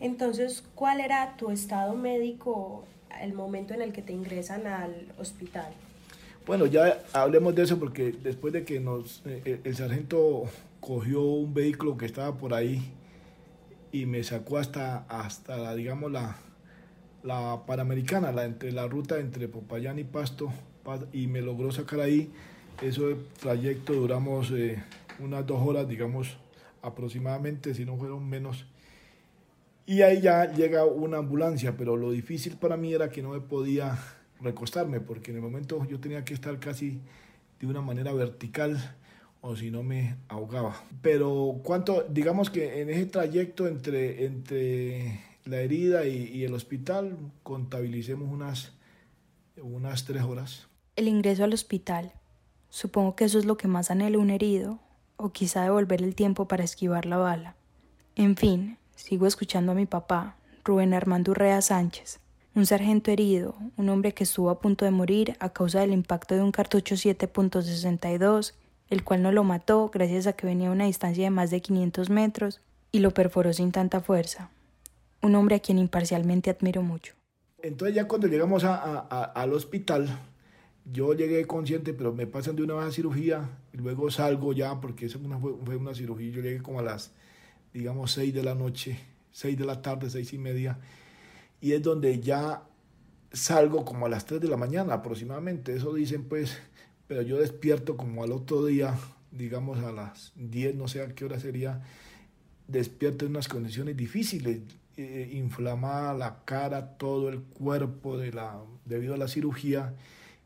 Entonces, 0.01 0.69
¿cuál 0.75 1.01
era 1.01 1.37
tu 1.37 1.53
estado 1.53 1.95
médico 1.95 2.83
el 3.23 3.33
momento 3.33 3.75
en 3.75 3.83
el 3.83 3.93
que 3.93 4.03
te 4.03 4.13
ingresan 4.13 4.67
al 4.67 5.13
hospital? 5.21 5.73
Bueno, 6.49 6.67
ya 6.67 6.99
hablemos 7.13 7.55
de 7.55 7.63
eso 7.63 7.79
porque 7.79 8.11
después 8.11 8.53
de 8.53 8.65
que 8.65 8.81
nos 8.81 9.23
eh, 9.25 9.61
el 9.63 9.77
sargento 9.77 10.47
cogió 10.81 11.23
un 11.23 11.55
vehículo 11.55 11.97
que 11.97 12.07
estaba 12.07 12.37
por 12.37 12.55
ahí 12.55 12.93
y 13.93 14.07
me 14.07 14.23
sacó 14.25 14.59
hasta, 14.59 14.99
hasta 15.09 15.57
la, 15.57 15.75
digamos, 15.75 16.13
la, 16.13 16.37
la 17.23 17.63
Panamericana, 17.67 18.33
la, 18.33 18.45
entre, 18.45 18.73
la 18.73 18.87
ruta 18.87 19.19
entre 19.19 19.49
Popayán 19.49 19.99
y 19.99 20.05
Pasto, 20.05 20.53
y 21.13 21.27
me 21.27 21.41
logró 21.41 21.73
sacar 21.73 22.01
ahí. 22.01 22.31
Eso 22.83 23.17
trayecto 23.41 23.95
duramos 23.95 24.51
eh, 24.53 24.83
unas 25.19 25.47
dos 25.47 25.67
horas, 25.67 25.89
digamos, 25.89 26.37
aproximadamente, 26.83 27.75
si 27.75 27.85
no 27.85 27.97
fueron 27.97 28.29
menos. 28.29 28.67
Y 29.87 30.03
ahí 30.03 30.21
ya 30.21 30.53
llega 30.53 30.85
una 30.85 31.19
ambulancia, 31.19 31.77
pero 31.77 31.97
lo 31.97 32.11
difícil 32.11 32.57
para 32.57 32.77
mí 32.77 32.93
era 32.93 33.09
que 33.09 33.23
no 33.23 33.31
me 33.31 33.41
podía 33.41 33.99
recostarme, 34.41 35.01
porque 35.01 35.31
en 35.31 35.39
el 35.39 35.43
momento 35.43 35.85
yo 35.87 36.01
tenía 36.01 36.25
que 36.25 36.35
estar 36.35 36.59
casi 36.59 37.01
de 37.61 37.67
una 37.67 37.81
manera 37.81 38.13
vertical 38.13 38.79
o 39.47 39.55
si 39.55 39.71
no 39.71 39.83
me 39.83 40.17
ahogaba. 40.29 40.75
Pero 41.03 41.61
cuánto, 41.63 42.05
digamos 42.09 42.51
que 42.51 42.81
en 42.81 42.91
ese 42.91 43.07
trayecto 43.07 43.69
entre, 43.69 44.25
entre 44.27 45.21
la 45.45 45.61
herida 45.61 46.05
y, 46.05 46.43
el 46.43 46.53
hospital, 46.53 47.17
contabilicemos 47.45 48.29
unas, 48.29 48.73
unas 49.63 50.05
tres 50.05 50.23
horas. 50.25 50.67
El 50.97 51.07
ingreso 51.07 51.45
al 51.45 51.53
hospital. 51.53 52.13
Supongo 52.71 53.15
que 53.15 53.25
eso 53.25 53.39
es 53.39 53.45
lo 53.45 53.57
que 53.57 53.69
más 53.69 53.93
anhela 53.93 54.19
un 54.19 54.31
herido, 54.31 54.81
o 55.17 55.31
quizá 55.31 55.63
devolver 55.63 56.03
el 56.03 56.17
tiempo 56.17 56.49
para 56.49 56.65
esquivar 56.65 57.07
la 57.07 57.17
bala. 57.17 57.55
En 58.17 58.37
fin, 58.37 58.79
sigo 58.97 59.27
escuchando 59.27 59.73
a 59.73 59.77
mi 59.77 59.87
papá, 59.87 60.37
Rubén 60.65 60.93
Armando 60.93 61.31
Urrea 61.31 61.63
Sánchez, 61.63 62.19
un 62.57 62.67
sargento 62.67 63.13
herido, 63.13 63.55
un 63.77 63.89
hombre 63.91 64.13
que 64.13 64.25
estuvo 64.25 64.51
a 64.51 64.59
punto 64.59 64.85
de 64.85 64.91
morir 64.91 65.37
a 65.39 65.51
causa 65.51 65.81
del 65.81 65.93
impacto 65.93 66.35
de 66.35 66.43
un 66.43 66.51
cartucho 66.51 66.97
7.62 66.97 68.55
el 68.91 69.05
cual 69.05 69.23
no 69.23 69.33
lo 69.33 69.45
mató 69.45 69.91
gracias 69.93 70.27
a 70.27 70.35
que 70.35 70.47
venía 70.47 70.69
a 70.69 70.73
una 70.73 70.87
distancia 70.87 71.25
de 71.25 71.31
más 71.31 71.51
de 71.51 71.61
500 71.61 72.11
metros 72.11 72.61
y 72.93 73.01
lo 73.01 73.13
perforó 73.13 73.53
sin 73.53 73.73
tanta 73.73 74.01
fuerza. 74.01 74.51
Un 75.23 75.35
hombre 75.35 75.57
a 75.57 75.61
quien 75.61 75.79
imparcialmente 75.79 76.51
admiro 76.51 76.83
mucho. 76.83 77.15
Entonces 77.63 77.97
ya 77.97 78.07
cuando 78.07 78.29
llegamos 78.29 78.65
al 78.65 79.53
hospital, 79.53 80.09
yo 80.93 81.15
llegué 81.15 81.47
consciente, 81.47 81.93
pero 81.95 82.13
me 82.13 82.27
pasan 82.27 82.55
de 82.55 82.63
una 82.63 82.75
vez 82.75 82.87
a 82.87 82.93
cirugía 82.93 83.51
y 83.73 83.79
luego 83.79 84.11
salgo 84.11 84.53
ya 84.53 84.81
porque 84.81 85.07
esa 85.07 85.19
fue, 85.19 85.55
fue 85.65 85.77
una 85.77 85.95
cirugía. 85.95 86.31
Yo 86.31 86.43
llegué 86.43 86.63
como 86.63 86.79
a 86.79 86.83
las, 86.83 87.13
digamos, 87.73 88.13
6 88.13 88.33
de 88.33 88.43
la 88.43 88.55
noche, 88.55 88.99
6 89.33 89.59
de 89.59 89.65
la 89.65 89.83
tarde, 89.83 90.09
seis 90.11 90.33
y 90.33 90.39
media, 90.39 90.79
y 91.61 91.73
es 91.73 91.83
donde 91.83 92.21
ya 92.21 92.63
salgo 93.33 93.85
como 93.85 94.07
a 94.07 94.09
las 94.09 94.25
3 94.27 94.41
de 94.41 94.49
la 94.49 94.57
mañana 94.57 94.95
aproximadamente. 94.95 95.75
Eso 95.75 95.93
dicen 95.93 96.25
pues 96.25 96.59
pero 97.07 97.23
yo 97.23 97.39
despierto 97.39 97.97
como 97.97 98.25
al 98.25 98.33
otro 98.33 98.65
día, 98.65 98.99
digamos 99.31 99.79
a 99.79 99.93
las 99.93 100.33
10, 100.37 100.75
no 100.75 100.89
sé 100.89 101.03
a 101.03 101.09
qué 101.15 101.25
hora 101.25 101.39
sería, 101.39 101.83
despierto 102.67 103.25
en 103.25 103.33
unas 103.33 103.49
condiciones 103.49 103.97
difíciles, 103.97 104.61
eh, 104.97 105.31
inflamada 105.33 106.15
la 106.15 106.45
cara, 106.45 106.97
todo 106.97 107.29
el 107.29 107.41
cuerpo 107.41 108.19
de 108.19 108.33
la, 108.33 108.61
debido 108.85 109.15
a 109.15 109.19
la 109.19 109.29
cirugía, 109.29 109.95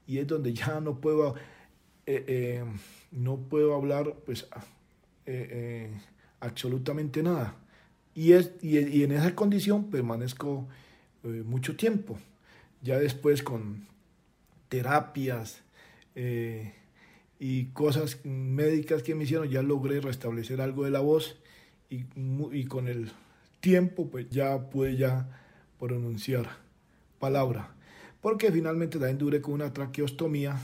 y 0.07 0.19
es 0.19 0.27
donde 0.27 0.53
ya 0.53 0.81
no 0.81 1.01
puedo, 1.01 1.37
eh, 2.07 2.25
eh, 2.27 2.65
no 3.11 3.37
puedo 3.37 3.75
hablar 3.75 4.15
pues 4.27 4.49
absolutamente 6.41 7.23
nada. 7.23 7.55
Y, 8.15 8.33
es, 8.33 8.51
y, 8.61 8.79
y, 8.79 9.05
en 9.05 9.13
esa 9.13 9.37
condición 9.37 9.89
permanezco 9.89 10.67
mucho 11.23 11.77
tiempo. 11.77 12.19
Ya 12.83 12.99
después 12.99 13.45
con 13.45 13.87
terapias, 14.69 15.63
eh, 16.23 16.75
y 17.39 17.67
cosas 17.69 18.19
médicas 18.25 19.03
que 19.03 19.15
me 19.15 19.25
hicieron, 19.25 19.49
ya 19.49 19.63
logré 19.63 20.03
restablecer 20.03 20.61
algo 20.61 20.85
de 20.85 20.91
la 20.91 21.01
voz 21.01 21.39
y, 21.89 22.05
y 22.53 22.65
con 22.67 22.89
el 22.89 23.11
tiempo 23.61 24.11
pues 24.11 24.29
ya 24.29 24.69
pude 24.69 24.99
ya 24.99 25.41
pronunciar 25.79 26.47
palabra. 27.19 27.75
Porque 28.21 28.53
finalmente 28.53 28.99
también 28.99 29.17
duré 29.17 29.41
con 29.41 29.55
una 29.55 29.73
traqueostomía 29.73 30.61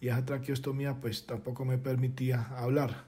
y 0.00 0.06
esa 0.06 0.24
traqueostomía 0.24 1.00
pues 1.00 1.26
tampoco 1.26 1.64
me 1.64 1.76
permitía 1.76 2.44
hablar. 2.56 3.02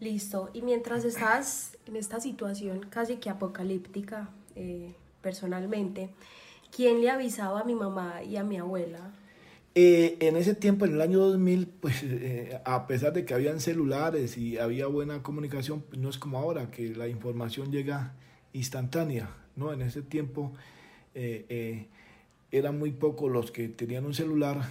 Listo, 0.00 0.50
y 0.52 0.60
mientras 0.60 1.06
estás 1.06 1.78
en 1.86 1.96
esta 1.96 2.20
situación 2.20 2.80
casi 2.90 3.16
que 3.16 3.30
apocalíptica 3.30 4.28
eh, 4.54 4.92
personalmente, 5.22 6.10
¿quién 6.70 7.00
le 7.00 7.08
avisaba 7.08 7.60
a 7.60 7.64
mi 7.64 7.74
mamá 7.74 8.22
y 8.22 8.36
a 8.36 8.44
mi 8.44 8.58
abuela 8.58 9.14
eh, 9.74 10.16
en 10.20 10.36
ese 10.36 10.54
tiempo, 10.54 10.84
en 10.84 10.94
el 10.94 11.00
año 11.00 11.18
2000, 11.18 11.66
pues 11.66 12.02
eh, 12.04 12.60
a 12.64 12.86
pesar 12.86 13.12
de 13.12 13.24
que 13.24 13.34
habían 13.34 13.60
celulares 13.60 14.38
y 14.38 14.58
había 14.58 14.86
buena 14.86 15.22
comunicación, 15.22 15.82
pues, 15.82 16.00
no 16.00 16.08
es 16.08 16.18
como 16.18 16.38
ahora, 16.38 16.70
que 16.70 16.94
la 16.94 17.08
información 17.08 17.72
llega 17.72 18.14
instantánea, 18.52 19.30
¿no? 19.56 19.72
En 19.72 19.82
ese 19.82 20.02
tiempo 20.02 20.52
eh, 21.14 21.88
eran 22.52 22.78
muy 22.78 22.92
pocos 22.92 23.30
los 23.30 23.50
que 23.50 23.68
tenían 23.68 24.04
un 24.04 24.14
celular 24.14 24.62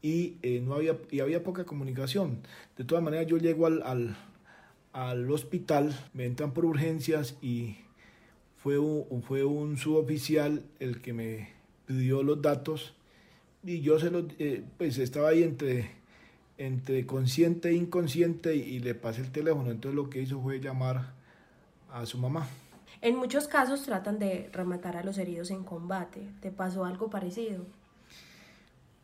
y, 0.00 0.36
no 0.62 0.74
había, 0.74 0.96
y 1.10 1.20
había 1.20 1.44
poca 1.44 1.64
comunicación. 1.64 2.38
De 2.76 2.84
todas 2.84 3.04
maneras, 3.04 3.26
yo 3.26 3.36
llego 3.36 3.66
al, 3.66 3.82
al, 3.82 4.16
al 4.92 5.30
hospital, 5.30 5.94
me 6.14 6.24
entran 6.24 6.52
por 6.52 6.64
urgencias 6.64 7.36
y 7.42 7.76
fue 8.62 8.78
un, 8.78 9.22
fue 9.22 9.44
un 9.44 9.76
suboficial 9.76 10.62
el 10.78 11.00
que 11.00 11.12
me 11.12 11.48
pidió 11.86 12.22
los 12.22 12.40
datos 12.40 12.94
y 13.64 13.80
yo 13.80 13.98
se 13.98 14.10
lo, 14.10 14.26
eh, 14.38 14.64
pues 14.76 14.98
estaba 14.98 15.30
ahí 15.30 15.42
entre, 15.42 15.90
entre 16.58 17.06
consciente 17.06 17.70
e 17.70 17.74
inconsciente 17.74 18.56
y, 18.56 18.80
le 18.80 18.94
pasé 18.94 19.20
el 19.20 19.30
teléfono. 19.30 19.70
Entonces 19.70 19.94
lo 19.94 20.10
que 20.10 20.20
hizo 20.20 20.40
fue 20.40 20.60
llamar 20.60 21.12
a 21.90 22.04
su 22.06 22.18
mamá. 22.18 22.48
En 23.00 23.16
muchos 23.16 23.48
casos 23.48 23.82
tratan 23.82 24.18
de 24.18 24.48
rematar 24.52 24.96
a 24.96 25.04
los 25.04 25.18
heridos 25.18 25.50
en 25.50 25.64
combate. 25.64 26.28
¿Te 26.40 26.50
pasó 26.50 26.84
algo 26.84 27.10
parecido? 27.10 27.64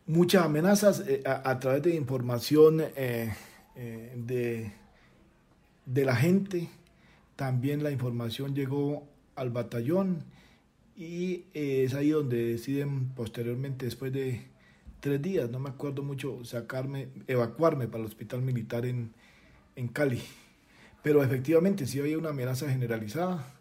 Muchas 0.07 0.45
amenazas 0.45 1.05
eh, 1.07 1.23
a, 1.25 1.59
través 1.59 1.83
de 1.83 1.95
información 1.95 2.83
eh, 2.97 3.35
de, 3.77 4.73
de 5.85 6.05
la 6.05 6.17
gente. 6.17 6.69
También 7.37 7.83
la 7.83 7.91
información 7.91 8.55
llegó 8.55 9.07
al 9.37 9.51
batallón 9.51 10.25
y 10.99 11.45
eh, 11.55 11.85
es 11.85 11.95
ahí 11.95 12.11
donde 12.11 12.45
deciden 12.45 13.11
posteriormente, 13.11 13.85
después 13.85 14.13
de 14.13 14.49
tres 14.99 15.23
días, 15.23 15.49
no 15.49 15.61
me 15.61 15.69
acuerdo 15.69 16.03
mucho, 16.03 16.45
sacarme, 16.45 17.09
evacuarme 17.29 17.87
para 17.87 18.01
el 18.01 18.07
hospital 18.09 18.43
militar 18.43 18.85
en, 18.85 19.13
en 19.77 19.87
Cali. 19.87 20.21
Pero 21.05 21.23
efectivamente 21.23 21.87
sí 21.87 22.01
había 22.01 22.19
una 22.19 22.31
amenaza 22.31 22.69
generalizada. 22.69 23.55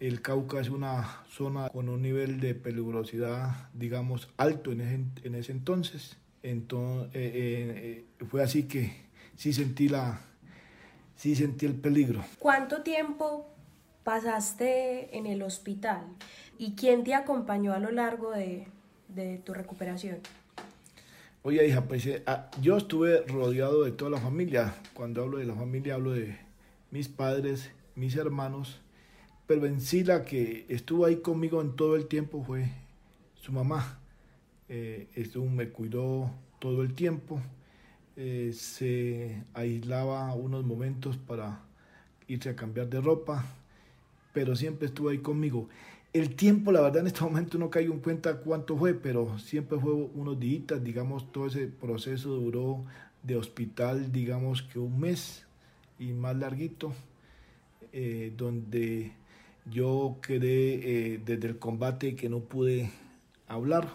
El 0.00 0.22
Cauca 0.22 0.58
es 0.58 0.70
una 0.70 1.22
zona 1.28 1.68
con 1.68 1.90
un 1.90 2.00
nivel 2.00 2.40
de 2.40 2.54
peligrosidad, 2.54 3.68
digamos, 3.74 4.30
alto 4.38 4.72
en 4.72 4.80
ese, 4.80 5.04
en 5.24 5.34
ese 5.34 5.52
entonces. 5.52 6.16
Entonces, 6.42 7.14
eh, 7.14 8.06
eh, 8.18 8.24
fue 8.24 8.42
así 8.42 8.62
que 8.62 9.02
sí 9.36 9.52
sentí, 9.52 9.90
la, 9.90 10.22
sí 11.14 11.36
sentí 11.36 11.66
el 11.66 11.74
peligro. 11.74 12.24
¿Cuánto 12.38 12.80
tiempo 12.80 13.54
pasaste 14.10 15.16
en 15.16 15.26
el 15.26 15.40
hospital 15.40 16.02
y 16.58 16.74
quién 16.74 17.04
te 17.04 17.14
acompañó 17.14 17.72
a 17.74 17.78
lo 17.78 17.92
largo 17.92 18.32
de, 18.32 18.66
tu 19.44 19.54
recuperación? 19.54 20.18
Oye, 21.44 21.64
hija, 21.68 21.84
pues 21.84 22.06
eh, 22.06 22.24
ah, 22.26 22.50
yo 22.60 22.76
estuve 22.76 23.20
rodeado 23.28 23.84
de 23.84 23.92
toda 23.92 24.10
la 24.10 24.18
familia. 24.18 24.74
Cuando 24.94 25.22
hablo 25.22 25.38
de 25.38 25.44
la 25.44 25.54
familia, 25.54 25.94
hablo 25.94 26.10
de 26.10 26.36
mis 26.90 27.06
padres, 27.06 27.70
mis 27.94 28.16
hermanos. 28.16 28.80
Pero 29.46 29.64
en 29.66 29.80
sí 29.80 30.02
la 30.02 30.24
que 30.24 30.66
estuvo 30.68 31.06
ahí 31.06 31.18
conmigo 31.18 31.60
en 31.60 31.76
todo 31.76 31.94
el 31.94 32.08
tiempo 32.08 32.42
fue 32.42 32.68
su 33.36 33.52
mamá. 33.52 34.00
Eh, 34.68 35.06
estuvo, 35.14 35.48
me 35.48 35.68
cuidó 35.68 36.32
todo 36.58 36.82
el 36.82 36.94
tiempo. 36.94 37.40
Eh, 38.16 38.50
se 38.54 39.44
aislaba 39.54 40.34
unos 40.34 40.64
momentos 40.64 41.16
para 41.16 41.60
irse 42.26 42.48
a 42.48 42.56
cambiar 42.56 42.88
de 42.88 43.00
ropa, 43.00 43.44
pero 44.32 44.56
siempre 44.56 44.86
estuvo 44.86 45.08
ahí 45.10 45.18
conmigo. 45.18 45.68
El 46.12 46.34
tiempo, 46.34 46.72
la 46.72 46.80
verdad, 46.80 47.00
en 47.02 47.06
este 47.08 47.22
momento 47.22 47.58
no 47.58 47.70
caigo 47.70 47.94
en 47.94 48.00
cuenta 48.00 48.36
cuánto 48.38 48.76
fue, 48.76 48.94
pero 48.94 49.38
siempre 49.38 49.78
fue 49.78 49.92
unos 49.92 50.38
días, 50.40 50.82
digamos, 50.82 51.30
todo 51.32 51.46
ese 51.46 51.66
proceso 51.68 52.30
duró 52.30 52.84
de 53.22 53.36
hospital, 53.36 54.10
digamos 54.12 54.62
que 54.62 54.78
un 54.78 54.98
mes 55.00 55.46
y 55.98 56.12
más 56.12 56.36
larguito. 56.36 56.92
eh, 57.92 58.32
donde 58.36 59.12
yo 59.64 60.18
quedé 60.22 61.14
eh, 61.14 61.22
desde 61.24 61.48
el 61.48 61.58
combate 61.58 62.16
que 62.16 62.28
no 62.28 62.40
pude 62.40 62.90
hablar. 63.48 63.88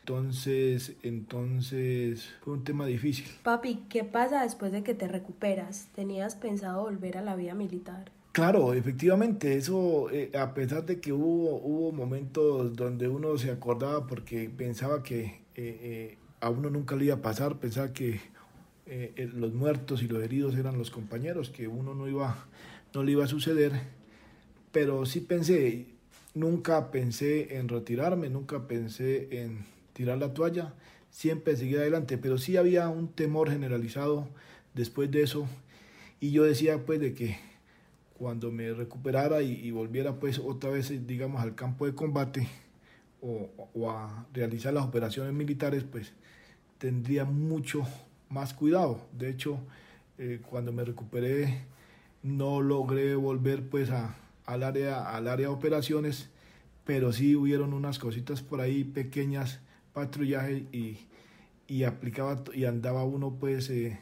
Entonces, 0.00 0.96
entonces 1.02 2.32
fue 2.42 2.54
un 2.54 2.64
tema 2.64 2.86
difícil. 2.86 3.26
Papi, 3.42 3.86
¿qué 3.88 4.04
pasa 4.04 4.42
después 4.42 4.72
de 4.72 4.82
que 4.82 4.94
te 4.94 5.08
recuperas? 5.08 5.88
¿Tenías 5.94 6.36
pensado 6.36 6.82
volver 6.82 7.16
a 7.16 7.22
la 7.22 7.34
vida 7.36 7.54
militar? 7.54 8.12
Claro, 8.36 8.74
efectivamente, 8.74 9.56
eso, 9.56 10.10
eh, 10.10 10.30
a 10.38 10.52
pesar 10.52 10.84
de 10.84 11.00
que 11.00 11.10
hubo, 11.10 11.56
hubo 11.56 11.90
momentos 11.90 12.76
donde 12.76 13.08
uno 13.08 13.38
se 13.38 13.50
acordaba 13.50 14.06
porque 14.06 14.50
pensaba 14.50 15.02
que 15.02 15.22
eh, 15.24 15.40
eh, 15.56 16.18
a 16.40 16.50
uno 16.50 16.68
nunca 16.68 16.96
le 16.96 17.06
iba 17.06 17.14
a 17.14 17.22
pasar, 17.22 17.58
pensaba 17.58 17.94
que 17.94 18.20
los 19.32 19.54
muertos 19.54 20.02
y 20.02 20.06
los 20.08 20.22
heridos 20.22 20.54
eran 20.54 20.76
los 20.76 20.90
compañeros, 20.90 21.48
que 21.48 21.66
uno 21.66 21.94
no 21.94 22.08
iba, 22.08 22.46
no 22.92 23.02
le 23.02 23.12
iba 23.12 23.24
a 23.24 23.26
suceder, 23.26 23.72
pero 24.70 25.06
sí 25.06 25.20
pensé, 25.20 25.86
nunca 26.34 26.90
pensé 26.90 27.56
en 27.56 27.68
retirarme, 27.70 28.28
nunca 28.28 28.68
pensé 28.68 29.28
en 29.30 29.64
tirar 29.94 30.18
la 30.18 30.34
toalla, 30.34 30.74
siempre 31.08 31.56
seguir 31.56 31.78
adelante, 31.78 32.18
pero 32.18 32.36
sí 32.36 32.58
había 32.58 32.90
un 32.90 33.08
temor 33.08 33.48
generalizado 33.50 34.28
después 34.74 35.10
de 35.10 35.22
eso 35.22 35.48
y 36.20 36.32
yo 36.32 36.44
decía 36.44 36.84
pues 36.84 37.00
de 37.00 37.14
que 37.14 37.38
cuando 38.18 38.50
me 38.50 38.72
recuperara 38.72 39.42
y, 39.42 39.70
volviera 39.70 40.18
pues 40.18 40.38
otra 40.38 40.70
vez 40.70 41.06
digamos 41.06 41.42
al 41.42 41.54
campo 41.54 41.86
de 41.86 41.94
combate 41.94 42.48
o, 43.20 43.90
a 43.90 44.26
realizar 44.32 44.72
las 44.72 44.84
operaciones 44.84 45.32
militares 45.34 45.84
pues 45.84 46.12
tendría 46.78 47.24
mucho 47.24 47.82
más 48.28 48.54
cuidado. 48.54 49.06
De 49.12 49.30
hecho, 49.30 49.58
eh, 50.18 50.40
cuando 50.48 50.72
me 50.72 50.84
recuperé 50.84 51.64
no 52.22 52.60
logré 52.60 53.14
volver 53.14 53.68
pues 53.68 53.90
a, 53.90 54.16
al, 54.46 54.62
área, 54.62 55.10
al 55.10 55.28
área 55.28 55.48
de 55.48 55.54
operaciones, 55.54 56.30
pero 56.84 57.12
sí 57.12 57.36
hubieron 57.36 57.72
unas 57.72 57.98
cositas 57.98 58.42
por 58.42 58.60
ahí 58.60 58.84
pequeñas 58.84 59.60
patrullaje 59.92 60.66
y, 60.72 61.06
y 61.68 61.84
aplicaba 61.84 62.42
y 62.54 62.64
andaba 62.64 63.04
uno 63.04 63.36
pues 63.38 63.70
eh, 63.70 63.98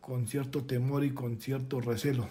con 0.00 0.26
cierto 0.26 0.64
temor 0.64 1.04
y 1.04 1.10
con 1.10 1.40
cierto 1.40 1.80
recelo 1.80 2.28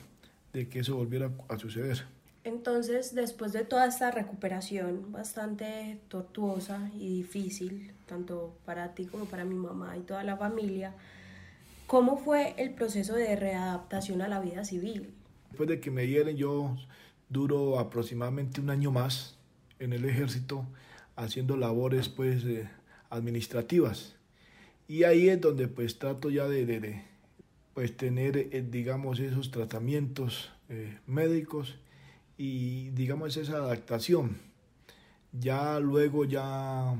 de 0.53 0.69
que 0.69 0.79
eso 0.79 0.95
volviera 0.95 1.31
a 1.49 1.57
suceder. 1.57 2.05
Entonces, 2.43 3.13
después 3.13 3.51
de 3.51 3.65
toda 3.65 3.87
esta 3.87 4.09
recuperación 4.09 5.11
bastante 5.11 5.99
tortuosa 6.07 6.89
y 6.97 7.17
difícil, 7.17 7.91
tanto 8.05 8.55
para 8.65 8.95
ti 8.95 9.05
como 9.05 9.25
para 9.25 9.43
mi 9.43 9.55
mamá 9.55 9.97
y 9.97 10.01
toda 10.01 10.23
la 10.23 10.37
familia, 10.37 10.95
¿cómo 11.87 12.17
fue 12.17 12.53
el 12.57 12.73
proceso 12.73 13.15
de 13.15 13.35
readaptación 13.35 14.21
a 14.21 14.29
la 14.29 14.39
vida 14.39 14.63
civil? 14.63 15.13
Después 15.49 15.67
de 15.67 15.81
que 15.81 15.91
me 15.91 16.07
hieren, 16.07 16.37
yo 16.37 16.77
duro 17.29 17.79
aproximadamente 17.79 18.61
un 18.61 18.69
año 18.69 18.91
más 18.91 19.37
en 19.79 19.91
el 19.91 20.05
ejército 20.05 20.65
haciendo 21.17 21.57
labores 21.57 22.07
pues 22.07 22.45
administrativas. 23.09 24.15
Y 24.87 25.03
ahí 25.03 25.27
es 25.27 25.41
donde 25.41 25.67
pues 25.67 25.99
trato 25.99 26.29
ya 26.29 26.47
de, 26.47 26.65
de, 26.65 27.03
pues 27.77 27.95
tener, 27.95 28.37
eh, 28.37 28.65
digamos, 28.67 29.19
esos 29.19 29.51
tratamientos 29.51 30.49
eh, 30.67 30.97
médicos 31.05 31.77
y, 32.35 32.89
digamos, 32.89 33.37
esa 33.37 33.57
adaptación. 33.57 34.39
Ya 35.31 35.79
luego 35.79 36.25
ya 36.25 36.95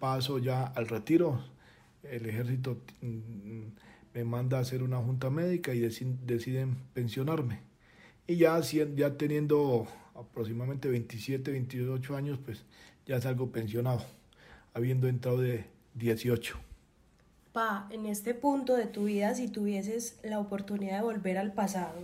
paso 0.00 0.40
ya 0.40 0.64
al 0.64 0.88
retiro. 0.88 1.40
El 2.02 2.26
ejército 2.26 2.76
mm, 3.02 3.66
me 4.14 4.24
manda 4.24 4.58
a 4.58 4.62
hacer 4.62 4.82
una 4.82 4.96
junta 4.96 5.30
médica 5.30 5.72
y 5.72 5.78
deciden 5.78 6.76
pensionarme. 6.92 7.60
Y 8.26 8.34
ya, 8.34 8.60
ya 8.60 9.16
teniendo 9.16 9.86
aproximadamente 10.16 10.88
27, 10.88 11.52
28 11.52 12.16
años, 12.16 12.40
pues 12.44 12.64
ya 13.06 13.20
salgo 13.20 13.52
pensionado, 13.52 14.04
habiendo 14.74 15.06
entrado 15.06 15.40
de 15.40 15.66
18. 15.94 16.65
En 17.90 18.04
este 18.04 18.34
punto 18.34 18.76
de 18.76 18.84
tu 18.84 19.04
vida, 19.04 19.34
si 19.34 19.48
tuvieses 19.48 20.18
la 20.22 20.40
oportunidad 20.40 20.98
de 20.98 21.04
volver 21.04 21.38
al 21.38 21.54
pasado, 21.54 21.94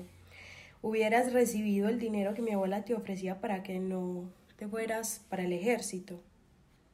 hubieras 0.80 1.34
recibido 1.34 1.90
el 1.90 1.98
dinero 1.98 2.32
que 2.32 2.40
mi 2.40 2.52
abuela 2.52 2.86
te 2.86 2.94
ofrecía 2.94 3.38
para 3.38 3.62
que 3.62 3.78
no 3.78 4.30
te 4.56 4.66
fueras 4.66 5.20
para 5.28 5.44
el 5.44 5.52
ejército. 5.52 6.18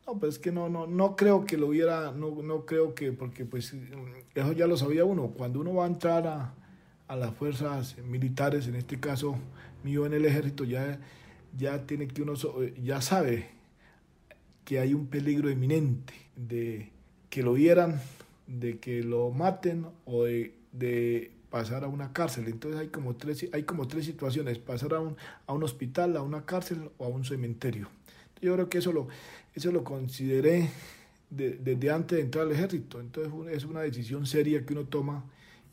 No, 0.04 0.18
pues 0.18 0.34
es 0.34 0.38
que 0.40 0.50
no, 0.50 0.68
no, 0.68 0.88
no 0.88 1.14
creo 1.14 1.44
que 1.44 1.56
lo 1.56 1.68
hubiera, 1.68 2.10
no, 2.10 2.42
no 2.42 2.66
creo 2.66 2.96
que, 2.96 3.12
porque 3.12 3.44
pues 3.44 3.76
eso 4.34 4.52
ya 4.52 4.66
lo 4.66 4.76
sabía 4.76 5.04
uno. 5.04 5.28
Cuando 5.28 5.60
uno 5.60 5.74
va 5.74 5.84
a 5.84 5.88
entrar 5.88 6.26
a, 6.26 6.52
a 7.06 7.14
las 7.14 7.32
fuerzas 7.34 7.96
militares, 7.98 8.66
en 8.66 8.74
este 8.74 8.98
caso 8.98 9.36
mío 9.84 10.04
en 10.04 10.14
el 10.14 10.24
ejército, 10.24 10.64
ya, 10.64 10.98
ya 11.56 11.86
tiene 11.86 12.08
que 12.08 12.22
uno, 12.22 12.34
ya 12.82 13.00
sabe 13.02 13.50
que 14.64 14.80
hay 14.80 14.94
un 14.94 15.06
peligro 15.06 15.48
inminente 15.48 16.12
de 16.34 16.90
que 17.30 17.44
lo 17.44 17.56
hieran, 17.56 18.00
de 18.48 18.78
que 18.78 19.02
lo 19.02 19.30
maten 19.30 19.86
o 20.04 20.24
de, 20.24 21.30
pasar 21.50 21.82
a 21.84 21.88
una 21.88 22.12
cárcel. 22.12 22.46
Entonces 22.48 22.78
hay 22.78 22.88
como 22.88 23.16
tres, 23.16 23.46
hay 23.52 23.62
como 23.62 23.88
tres 23.88 24.04
situaciones, 24.04 24.58
pasar 24.58 24.92
a 24.92 25.00
un, 25.00 25.16
a 25.46 25.54
un 25.54 25.62
hospital, 25.62 26.16
a 26.16 26.22
una 26.22 26.44
cárcel 26.44 26.90
o 26.98 27.06
a 27.06 27.08
un 27.08 27.24
cementerio. 27.24 27.88
Yo 28.42 28.52
creo 28.54 28.68
que 28.68 28.78
eso 28.78 28.92
lo, 28.92 29.08
eso 29.54 29.72
lo 29.72 29.82
consideré 29.82 30.68
desde 31.30 31.90
antes 31.90 32.18
de 32.18 32.24
entrar 32.24 32.44
al 32.44 32.52
ejército. 32.52 33.00
Entonces 33.00 33.32
es 33.50 33.64
una 33.64 33.80
decisión 33.80 34.26
seria 34.26 34.64
que 34.66 34.74
uno 34.74 34.84
toma 34.84 35.24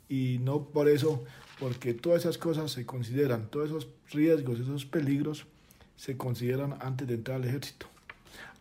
y 0.07 0.39
no 0.41 0.63
por 0.65 0.87
eso, 0.87 1.23
porque 1.59 1.93
todas 1.93 2.21
esas 2.21 2.37
cosas 2.37 2.71
se 2.71 2.85
consideran, 2.85 3.49
todos 3.49 3.69
esos 3.69 3.89
riesgos, 4.11 4.59
esos 4.59 4.85
peligros 4.85 5.45
se 5.97 6.15
consideran 6.17 6.75
antes 6.79 7.07
de 7.07 7.15
entrar 7.15 7.37
al 7.37 7.45
ejército. 7.45 7.87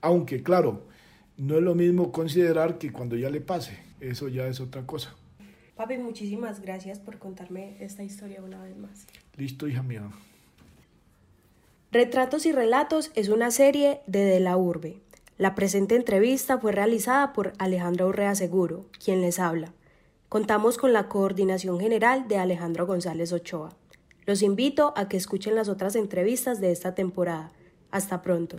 Aunque, 0.01 0.43
claro, 0.43 0.83
no 1.37 1.57
es 1.57 1.63
lo 1.63 1.75
mismo 1.75 2.13
considerar 2.13 2.79
que 2.79 2.93
cuando 2.93 3.17
ya 3.17 3.31
le 3.31 3.41
pase. 3.41 3.79
Eso 4.01 4.29
ya 4.29 4.47
es 4.47 4.61
otra 4.61 4.87
cosa. 4.87 5.15
Papi, 5.77 5.99
muchísimas 5.99 6.61
gracias 6.61 7.01
por 7.01 7.19
contarme 7.19 7.77
esta 7.81 8.05
historia 8.05 8.43
una 8.43 8.63
vez 8.63 8.77
más. 8.77 9.07
Listo, 9.37 9.67
hija 9.67 9.83
mía. 9.83 10.03
Retratos 11.91 12.47
y 12.47 12.53
Relatos 12.53 13.11
es 13.15 13.29
una 13.29 13.51
serie 13.51 14.01
de 14.07 14.25
De 14.25 14.41
la 14.41 14.57
Urbe. 14.57 15.01
La 15.37 15.55
presente 15.57 15.97
entrevista 15.97 16.59
fue 16.59 16.71
realizada 16.71 17.33
por 17.33 17.55
Alejandro 17.59 18.09
Urrea 18.09 18.37
Seguro, 18.37 18.87
quien 19.05 19.21
les 19.21 19.41
habla. 19.41 19.73
Contamos 20.29 20.79
con 20.79 20.93
la 20.93 21.09
coordinación 21.09 21.81
general 21.81 22.29
de 22.29 22.39
Alejandro 22.39 22.87
González 22.87 23.33
Ochoa. 23.33 23.71
Los 24.27 24.43
invito 24.43 24.95
a 24.97 25.09
que 25.09 25.17
escuchen 25.17 25.55
las 25.55 25.69
otras 25.69 25.97
entrevistas 25.97 26.61
de 26.61 26.71
esta 26.71 26.95
temporada. 26.95 27.53
Hasta 27.91 28.23
pronto 28.23 28.59